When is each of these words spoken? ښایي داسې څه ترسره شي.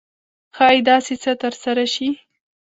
ښایي 0.55 0.79
داسې 0.89 1.13
څه 1.23 1.31
ترسره 1.41 1.85
شي. 1.93 2.09